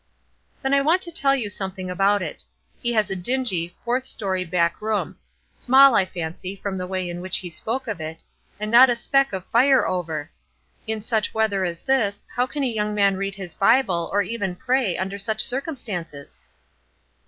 [0.63, 2.43] "Then I want to tell you something about it.
[2.81, 5.19] He has a dingy, fourth story back room;
[5.53, 8.23] small, I fancy, from the way in which he spoke of it,
[8.59, 10.31] and not a speck of fire over!
[10.87, 14.55] In such weather as this, how can a young man read his Bible, or even
[14.55, 16.43] pray, under such circumstances?"